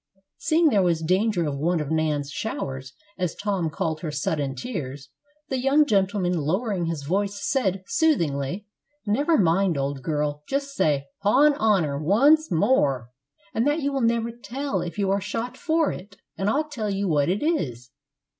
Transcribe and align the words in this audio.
Seeing 0.39 0.69
there 0.69 0.81
was 0.81 1.03
danger 1.03 1.45
of 1.47 1.59
one 1.59 1.79
of 1.79 1.91
Nan's 1.91 2.31
showers, 2.31 2.93
as 3.19 3.35
Tom 3.35 3.69
called 3.69 3.99
her 4.01 4.09
sudden 4.09 4.55
tears, 4.55 5.09
that 5.49 5.59
young 5.59 5.85
gentleman 5.85 6.33
lowering 6.39 6.85
his 6.87 7.03
voice 7.03 7.39
said, 7.47 7.83
soothingly, 7.85 8.65
"Never 9.05 9.37
mind, 9.37 9.77
old 9.77 10.01
girl; 10.01 10.41
just 10.49 10.73
say, 10.73 11.05
''Pon 11.23 11.55
honor' 11.59 11.99
once 12.01 12.49
more, 12.51 13.11
and 13.53 13.67
that 13.67 13.81
you 13.81 13.93
will 13.93 14.01
never 14.01 14.31
tell 14.31 14.81
if 14.81 14.97
you 14.97 15.11
are 15.11 15.21
shot 15.21 15.55
for 15.55 15.91
it, 15.91 16.15
and 16.35 16.49
I'll 16.49 16.67
tell 16.67 16.89
you 16.89 17.07
what 17.07 17.29
it 17.29 17.43
is." 17.43 17.91